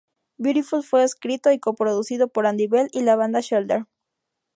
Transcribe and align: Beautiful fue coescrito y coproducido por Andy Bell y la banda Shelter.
Beautiful 0.39 0.81
fue 0.81 1.01
coescrito 1.01 1.51
y 1.51 1.59
coproducido 1.59 2.27
por 2.27 2.47
Andy 2.47 2.65
Bell 2.65 2.89
y 2.91 3.01
la 3.01 3.15
banda 3.15 3.39
Shelter. 3.39 3.85